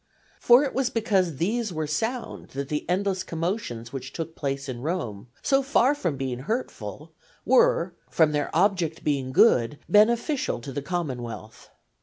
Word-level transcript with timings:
For 0.39 0.63
it 0.63 0.73
was 0.73 0.89
because 0.89 1.35
these 1.35 1.71
were 1.71 1.85
sound 1.85 2.47
that 2.55 2.69
the 2.69 2.89
endless 2.89 3.21
commotions 3.21 3.93
which 3.93 4.11
took 4.13 4.35
place 4.35 4.67
in 4.67 4.81
Rome, 4.81 5.27
so 5.43 5.61
far 5.61 5.93
from 5.93 6.17
being 6.17 6.39
hurtful, 6.39 7.11
were, 7.45 7.93
from 8.09 8.31
their 8.31 8.49
object 8.51 9.03
being 9.03 9.31
good, 9.31 9.77
beneficial 9.87 10.59
to 10.61 10.71
the 10.71 10.81
commonwealth. 10.81 11.69